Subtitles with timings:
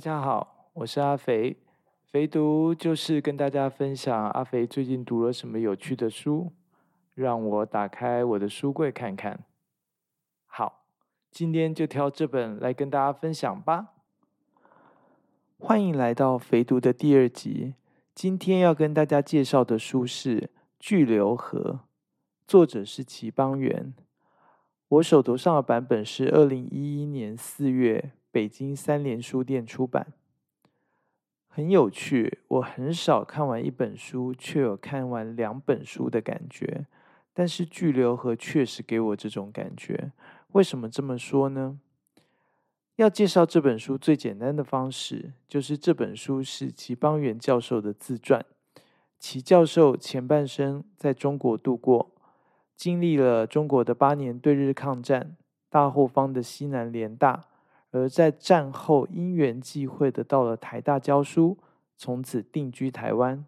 [0.00, 1.58] 大家好，我是阿肥。
[2.06, 6.52] 肥读就是跟大家分享阿肥最近读了什么有趣的书，
[7.14, 9.44] 让我打开我的书柜看看。
[10.46, 10.86] 好，
[11.30, 13.88] 今天就挑这本来跟大家分享吧。
[15.58, 17.74] 欢迎来到肥读的第二集。
[18.14, 20.40] 今天要跟大家介绍的书是
[20.78, 21.72] 《巨流河》，
[22.46, 23.92] 作者是齐邦媛。
[24.88, 30.12] 我手头上的版本是二零一一年四月北京三联书店出版。
[31.48, 36.86] 很有趣，我很少看完一本书，却有看完两本书的感觉。
[37.32, 40.12] 但是《巨流河》确实给我这种感觉。
[40.52, 41.80] 为什么这么说呢？
[42.96, 48.44] 要介绍这本书最简单的方式，就是这本书是齐邦媛教授的自传。
[49.18, 52.12] 齐教授前半生在中国度过，
[52.76, 55.36] 经历了中国的八年对日抗战，
[55.68, 57.46] 大后方的西南联大。
[57.90, 61.58] 而在战后因缘际会的到了台大教书，
[61.96, 63.44] 从此定居台湾。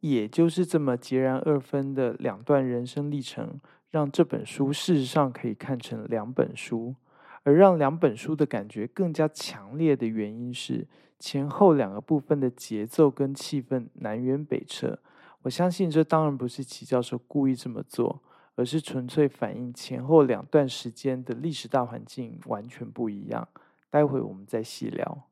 [0.00, 3.60] 也就是这么截然二分的两段人生历程，
[3.90, 6.94] 让这本书事实上可以看成两本书。
[7.42, 10.86] 而让两本书的感觉更加强烈的原因是，
[11.18, 14.98] 前后两个部分的节奏跟气氛南辕北辙。
[15.42, 18.22] 我相信这当然不是齐教授故意这么做。
[18.60, 23.48] 而是纯粹反映前后两段时间的历史大环境完全不一样。
[23.88, 25.26] 待会我们再细聊。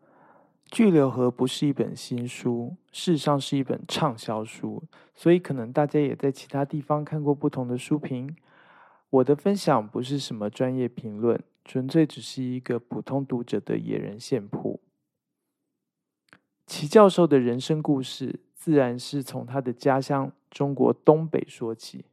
[0.68, 4.82] 《巨流河》不是一本新书，事实上是一本畅销书，
[5.14, 8.34] 所以可能大家也在其他地方看过不同的书评。
[9.10, 14.80] 我的分享不是什么专业评论，纯粹只是一个普通读者的野人线谱。
[16.66, 22.06] 齐教授的人生故事，自然是从他的家乡中国东北说起。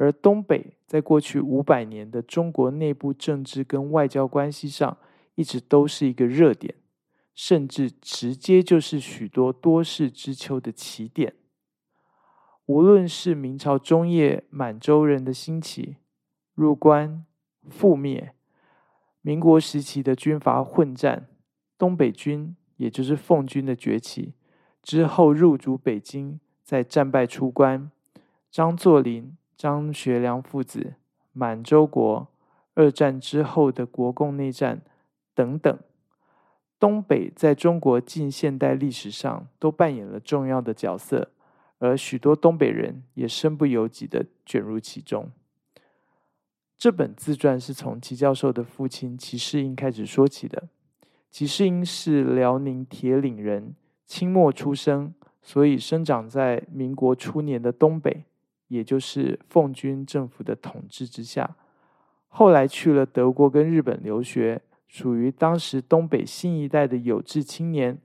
[0.00, 4.96] 而东北在过去五百年的中国内部政治跟外交关系上，
[5.34, 6.74] 一直都是一个热点，
[7.34, 11.34] 甚至直接就是许多多事之秋的起点。
[12.64, 15.96] 无论是明朝中叶满洲人的兴起、
[16.54, 17.26] 入关、
[17.68, 18.32] 覆灭，
[19.20, 21.28] 民国时期的军阀混战、
[21.76, 24.32] 东北军也就是奉军的崛起
[24.82, 27.90] 之后入主北京，在战败出关，
[28.50, 29.36] 张作霖。
[29.60, 30.94] 张学良父子、
[31.34, 32.28] 满洲国、
[32.72, 34.80] 二战之后的国共内战
[35.34, 35.78] 等等，
[36.78, 41.32] 东北在中国近现代历史上都扮演了重要的角色，
[41.76, 45.30] 而许多东北人也身不由己的卷入其中。
[46.78, 50.70] 这本自传是从齐教授的父亲齐世英开始说起的。
[51.30, 53.76] 齐世英是辽宁铁岭人，
[54.06, 55.12] 清末出生，
[55.42, 58.24] 所以生长在民国初年的东北。
[58.70, 61.56] 也就是奉军政府的统治之下，
[62.28, 67.98] 后来去了德国跟日本留学，属于当时东北新一代的有志青年，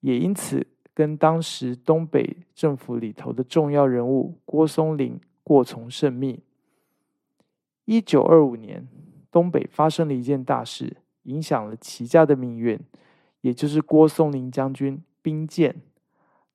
[0.00, 6.42] 也因此跟当时东北政府里头的重要人物郭松龄过从甚密。
[7.86, 8.86] 一九二五年，
[9.30, 12.78] 东北发生了一件大事，影响了齐家的命运，
[13.40, 15.74] 也就是郭松龄将军兵谏。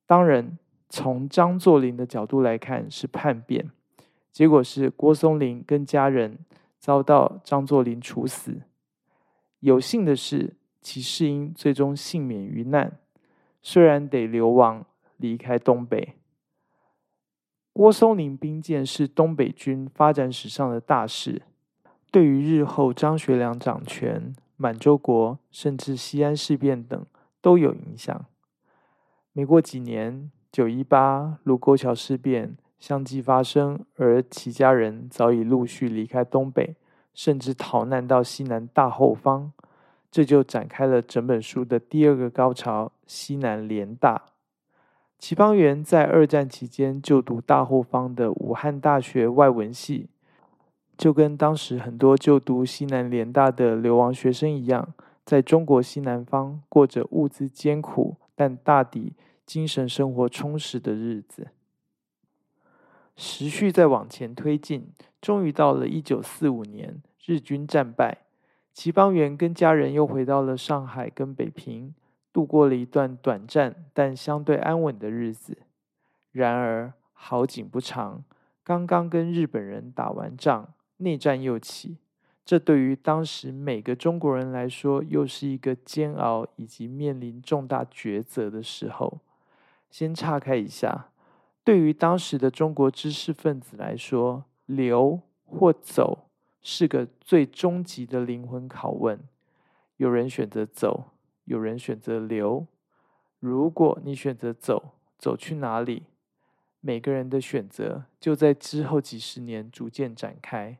[0.06, 0.56] 当然。
[0.90, 3.70] 从张作霖的角度来看是叛变，
[4.32, 6.40] 结果是郭松龄跟家人
[6.80, 8.62] 遭到张作霖处死。
[9.60, 12.98] 有幸的是，齐世英最终幸免于难，
[13.62, 14.84] 虽然得流亡
[15.16, 16.16] 离开东北。
[17.72, 21.42] 郭松龄兵谏是东北军发展史上的大事，
[22.10, 27.06] 对于日后张学良掌权、满洲国甚至西安事变等
[27.40, 28.26] 都有影响。
[29.32, 30.32] 没过几年。
[30.52, 36.74] 九一八卢沟桥事变相继发生，而齐家人早已陆续离开东北，
[37.14, 39.52] 甚至逃难到西南大后方，
[40.10, 44.22] 这就展开了整本书的第二个高潮——西南联大。
[45.18, 50.08] 齐邦媛在二战期间就读大后方的武汉大学外文系，
[50.96, 54.94] 就跟当时很多就读西南联大的流亡学生一样，
[55.24, 59.12] 在中国西南方过着物资艰苦，但大抵。
[59.50, 61.48] 精神生活充实的日子，
[63.16, 68.18] 时序在往前推进，终于到了一九四五年，日军战败，
[68.72, 71.92] 齐邦媛跟家人又回到了上海跟北平，
[72.32, 75.58] 度过了一段短暂但相对安稳的日子。
[76.30, 78.22] 然而好景不长，
[78.62, 81.98] 刚刚跟日本人打完仗，内战又起，
[82.44, 89.18] 这对于当时每个中国人来说，又是一个煎熬以及面临重大抉择的时候。
[89.90, 91.08] 先岔开一下，
[91.64, 96.28] 对于当时的中国知识分子来说，留或走
[96.62, 99.18] 是个最终极的灵魂拷问。
[99.96, 101.10] 有人选择走，
[101.44, 102.66] 有人选择留。
[103.38, 106.04] 如果你选择走，走去哪里？
[106.80, 110.78] 每个人的选择就在之后几十年逐渐展开，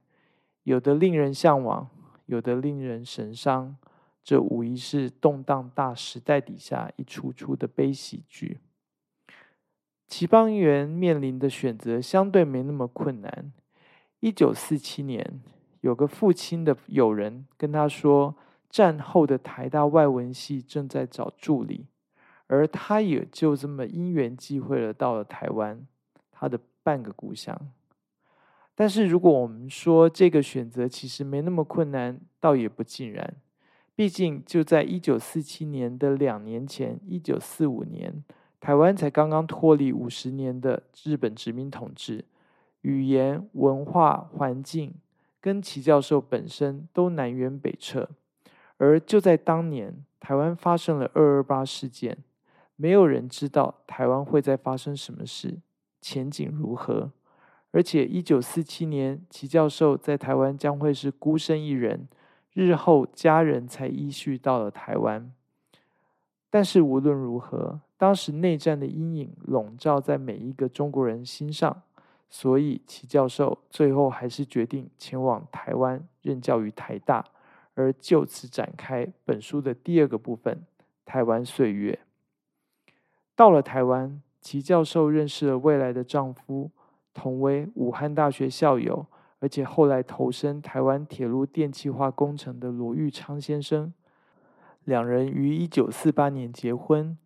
[0.62, 1.90] 有的令人向往，
[2.26, 3.76] 有的令人神伤。
[4.22, 8.60] 这无疑是动荡大时代底下一出出的悲喜剧。
[10.10, 13.52] 齐邦媛面临的选择相对没那么困难。
[14.18, 15.40] 一九四七年，
[15.82, 18.34] 有个父亲的友人跟他说，
[18.68, 21.86] 战后的台大外文系正在找助理。
[22.48, 25.86] 而他也就这么因缘际会了，到了台湾，
[26.32, 27.70] 他的半个故乡。
[28.74, 33.36] 但是，如果我们说这个选择其实没那么困难，倒也不尽然。
[33.94, 38.24] 毕竟，就在一九四七年的两年前，一九四五年，
[38.60, 42.24] 台湾才刚刚脱离五十年的日本殖民统治，
[42.82, 44.94] 语言、文化、环境
[45.40, 48.10] 跟齐教授本身都南辕北辙。
[48.76, 52.18] 而就在当年，台湾发生了二二八事件。
[52.76, 55.58] 没有人知道台湾会在发生什么事，
[56.00, 57.10] 前景如何。
[57.72, 62.08] 而且，一九四七年，齐教授在台湾将会是孤身一人，
[62.54, 65.30] 日后家人才依序到了台湾。
[66.48, 71.82] 但是无论如何，当时内战的阴影笼罩在每一个中国人心上，
[72.31, 77.23] 所以齐教授最后还是决定前往台湾任教于台大，
[77.75, 80.64] 而就此展开本书的第二个部分——
[81.05, 81.99] 台湾岁月。
[83.37, 86.70] 到了台湾，齐教授认识了未来的丈夫，
[87.12, 89.05] 同为武汉大学校友，
[89.41, 93.93] 而且后来投身台湾铁路电气化工程的罗玉昌先生。
[94.85, 97.19] 两人于一九四八年结婚。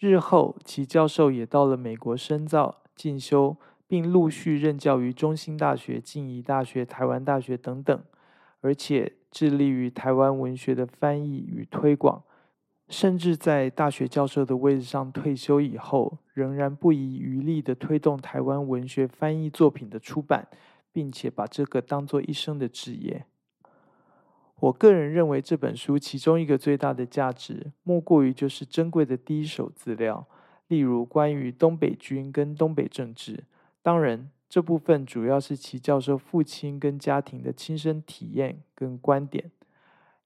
[0.00, 3.54] 日后，其教授也到了美国深造进修，
[3.86, 8.02] 并陆续任教于中兴大学、静宜大学、台湾大学等等，
[8.62, 12.22] 而且致力于台湾文学的翻译与推广。
[12.88, 20.48] 甚至在大学教授的位置上退休以后，仍然不遗余力的推动台湾文学翻译作品的出版，
[20.90, 23.26] 并且把这个当做一生的职业。
[24.60, 30.26] 我个人认为这本书其中一个最大的价值，莫过于就是珍贵的第一手资料，
[30.68, 33.44] 例如关于东北军跟东北政治。
[33.82, 39.50] 当然，这部分主要是其教授父亲跟家庭的亲身体验跟观点。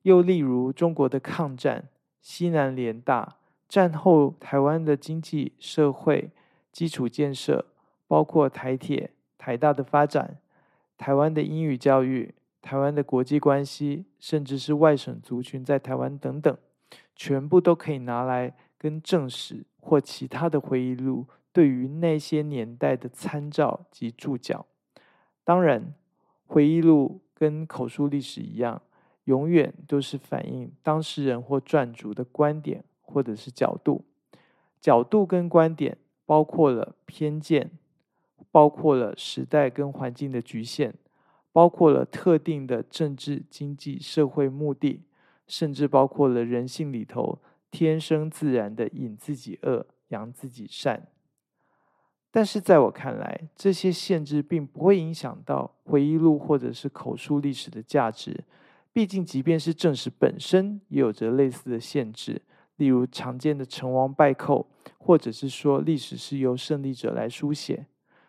[0.02, 1.88] 又例如中国的抗战。
[2.26, 3.36] 西南联大
[3.68, 6.30] 战后台湾的经济社会
[6.72, 7.66] 基础建设，
[8.08, 10.38] 包括台铁、台大的发展，
[10.96, 12.32] 台湾的英语教育，
[12.64, 16.56] 台湾的国际关系，甚至是外省族群在台湾等等，
[17.14, 24.64] 全部都可以拿来跟正史或其他的回忆录对于那些年代的参照及注脚。
[25.44, 25.94] 当然，
[26.46, 28.80] 回忆录跟口述历史一样。
[29.24, 34.04] 永远都是反映当事人或撰主的观点或者是角度，
[34.82, 35.96] 角度跟观点
[36.26, 37.70] 包括了偏见，
[38.50, 40.92] 包括了时代跟环境的局限，
[41.54, 45.04] 包括了特定的政治、经济、社会目的，
[45.46, 47.38] 甚至包括了人性里头
[47.70, 51.06] 天生自然的引自己恶、扬自己善。
[52.32, 58.42] 但是在我看来，这些限制并不会影响到回忆录或者是口述历史的价值。
[58.92, 62.42] 毕竟，即便是正史本身也有着类似的限制，
[62.78, 64.66] 例如常见的成王败寇，
[64.98, 67.86] 或者是说历史是由胜利者来书写，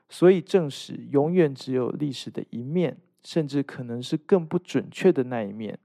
[0.08, 5.78] 所以正史永远只有历史的一面，甚至可能是更不准确的那一面。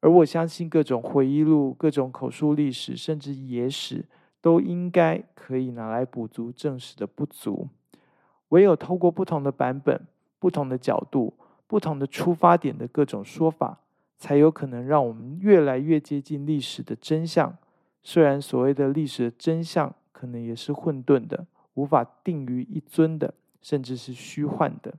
[0.00, 4.04] 而我相信，各种回忆录、各种口述历史，甚至野史，
[4.40, 7.68] 都应该可以拿来补足正史的不足。
[8.48, 10.04] 唯有透过不同的版本、
[10.40, 11.34] 不同的角度、
[11.68, 13.78] 不同的出发点的各种说法。
[14.18, 17.54] 才有可能让我们越来越接近历史的真相。
[18.02, 24.94] 虽然所谓的历史的真相可能也是混沌的、无法定于一尊的，甚至是虚幻的。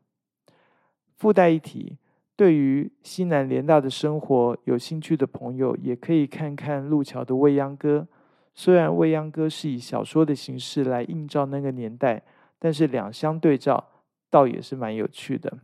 [1.18, 1.98] 附带一提，
[2.36, 8.08] 对于西南联大的生活有兴趣的朋友，也可以看看路桥的《未央歌》。
[8.54, 12.22] 虽然《未央歌》是以小说的形式来映照那个年代，
[12.60, 13.84] 但是两相对照，
[14.30, 15.58] 倒也是蛮有趣的。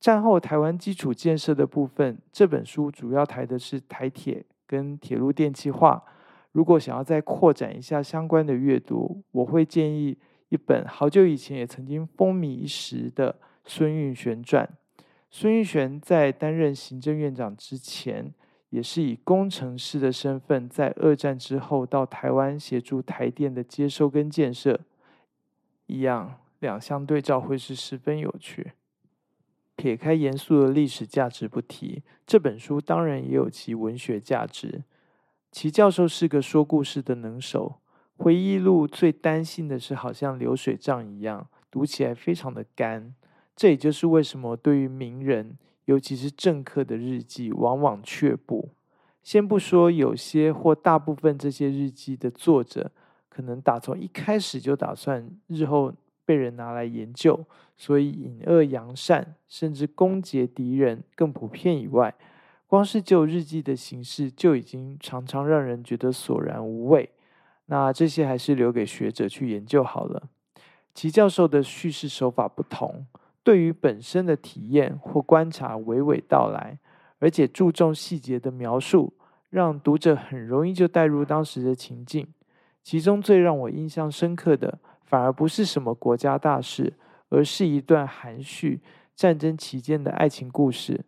[0.00, 6.02] 战后台湾基础建设的部分，这本书主要谈的是台铁跟铁路电气化。
[6.52, 14.68] 如果想要再扩展一下相关的阅读，我会建议一本好久以前也曾经风靡一时的孙运璇传。
[15.30, 18.32] 孙运璇在担任行政院长之前，
[18.70, 24.80] 也是以工程师的身份，在二战之后到台湾协助台电的接收跟建设。
[25.86, 28.72] 一样，两相对照会是十分有趣。
[29.74, 34.84] 撇开严肃的历史价值不提，这本书当然也有其文学价值。
[35.50, 37.80] 齐教授是个说故事的能手，
[38.16, 43.14] 回忆录最担心的是好像流水账一样，读起来非常的干。
[43.54, 48.70] 这也就是为什么对于名人，尤其是政客的日记，往往却步。
[49.22, 52.90] 先不说有些或大部分这些日记的作者，
[53.28, 55.94] 可能打从一开始就打算日后
[56.24, 57.44] 被人拿来研究，
[57.76, 62.12] 所以隐恶扬善，甚至攻讦敌人更普遍以外，
[62.66, 67.10] 光是就日记的形式就已经常常让人觉得索然无味。
[67.66, 70.28] 那这些还是留给学者去研究好了。
[70.94, 73.06] 齐教授的叙事手法不同。
[73.44, 76.78] 对于本身的体验或观察娓娓道来，
[77.18, 79.12] 而且注重细节的描述，
[79.50, 82.26] 让读者很容易就带入当时的情境。
[82.82, 86.94] 其中最让我印象深刻的，反而不是什么国家大事，
[87.28, 88.80] 而是一段含蓄
[89.14, 91.04] 战争期间的爱情故事。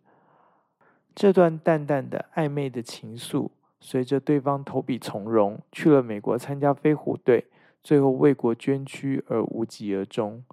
[1.13, 3.49] 这段淡淡的暧昧的情愫，
[3.79, 7.45] 随着对方投笔从戎，去了美国参加飞虎队，
[7.81, 10.43] 最后为国捐躯而无疾而终。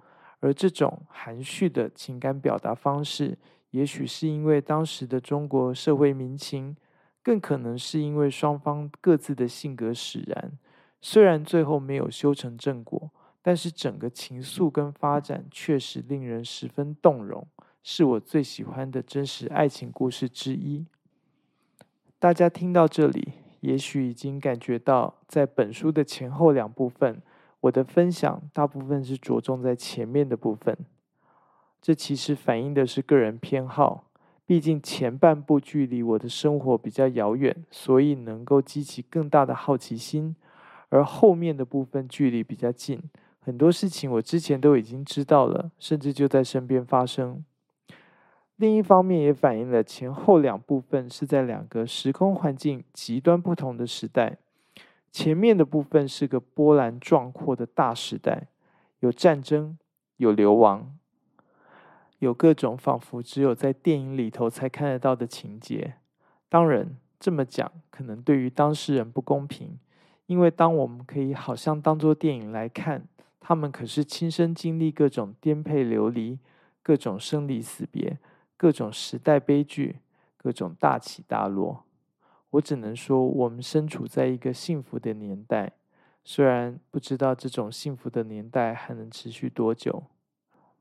[0.43, 3.39] 而这种含蓄的情感表达方式，
[3.71, 6.77] 也许是因为当时的中国社会民情，
[7.23, 10.59] 更可能是因为双方各自的性格使然。
[11.01, 17.47] 虽然最后没有修成正果，但是整个情愫跟发展确实令人十分动容，
[17.85, 20.85] 是我最喜欢的真实爱情故事之一。
[22.19, 27.23] 大家听到这里，也许已经感觉到，在本书的前后两部分。
[27.63, 30.77] 我的分享大部分是着重在前面的部分，
[31.81, 34.05] 这其实反映的是个人偏好。
[34.45, 40.35] 毕竟前半部距离我的生活比较遥远，所以能够激起更大的好奇心；
[40.89, 43.01] 而后面的部分距离比较近，
[43.41, 47.45] 很多事情我之前都已经知道了，甚至就在身边发生。
[48.57, 54.39] 另一方面，也反映了前后两部分是在两个时空环境极端不同的时代。
[55.13, 58.49] 前面的部分是个波澜壮阔的大时代，
[59.01, 59.79] 有战争，
[60.17, 60.97] 有流亡，
[62.19, 65.97] 有各种仿佛只有在电影里头才看得到的情节。
[66.49, 69.79] 当然，这么讲可能对于当事人不公平，
[70.25, 73.07] 因为当我们可以好像当做电影来看，
[73.39, 76.39] 他们可是亲身经历各种颠沛流离，
[76.83, 78.19] 各种生离死别，
[78.57, 79.97] 各种时代悲剧，
[80.39, 81.85] 各种大起大落。
[82.53, 85.73] 我只能说，我们身处在一个幸福的年代，
[86.23, 90.05] 虽然不知道这种幸福的年代还能持续多久。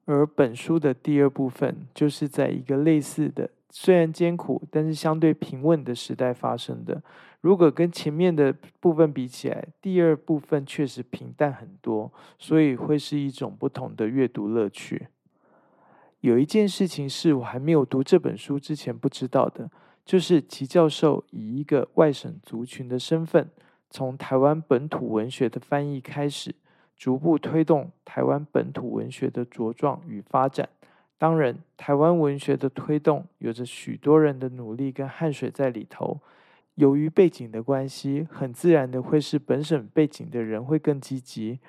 [0.05, 7.01] 而本书的第二部分，就是在一个类似的、虽然艰苦但是相对平稳的时代发生的。
[7.39, 15.07] 如果跟前面的部分比起来，第二部分确实平淡很多，所以会是一种不同的阅读乐趣。
[16.19, 19.71] 有一件事情是我还没有读这本书之前不知道的。
[20.05, 23.49] 就是齐教授以一个外省族群的身份，
[23.89, 26.55] 从台湾本土文学的翻译开始，
[26.97, 30.67] 逐步推动台湾本土文学的茁壮与发展。
[31.17, 36.19] 当然，台湾文学的推动有着许多人的努力跟汗水在里头。
[36.75, 41.59] 由于背景的关系，很自然的会是本省背景的人会更积极。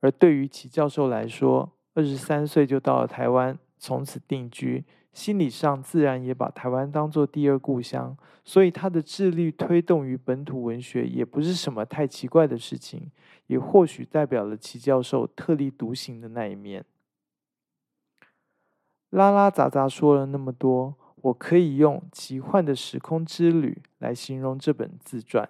[0.00, 4.84] 而对于齐教授来说，二十三岁就到了台湾，从此定居。
[5.18, 13.10] 心理上自然也把台湾当作第二故乡，所以他的致力推动于本土文学也不是什么太奇怪的事情，
[13.48, 16.84] 也或许代表了齐教授特立独行的那一面。
[19.10, 25.48] 拉拉杂杂说了那么多，我可以用奇幻的时空之旅来形容这本自传。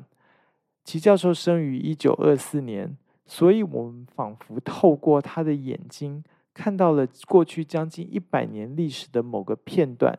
[0.82, 2.96] 齐教授生于一九二四年，
[3.26, 6.24] 所以我们仿佛透过他的眼睛。
[6.58, 10.18] 看到了过去将近一百年历史的某个片段，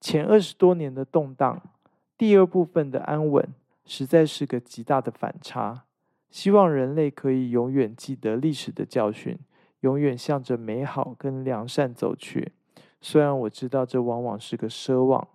[0.00, 1.60] 前二十多年的动荡，
[2.16, 3.44] 第二部分的安稳，
[3.84, 5.82] 实在是个极大的反差。
[6.30, 9.36] 希望人类可以永远记得历史的教训，
[9.80, 12.52] 永远向着美好跟良善走去。
[13.00, 15.26] 虽然我知道这往往是个奢望，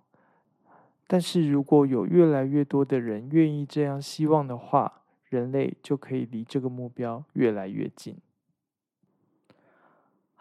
[1.06, 8.16] 但是如果有越来越多的人愿意这样希望的话，人类就可以离这个目标越来越近。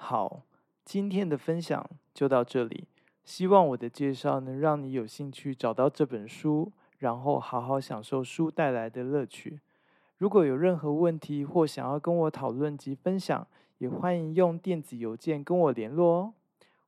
[0.03, 0.41] 好，
[0.83, 2.89] 今天的分享就到这里。
[3.23, 9.61] 希望我的介绍能让你有兴趣找到这本书，然后好好享受书带来的乐趣。
[10.17, 16.33] 如果有任何问题或想要跟我讨论及分享，也欢迎用电子邮件跟我联络哦。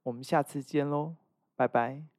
[0.03, 1.15] 我们下次见喽，
[1.55, 2.14] 拜拜。